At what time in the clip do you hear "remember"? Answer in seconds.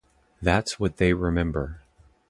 1.13-1.81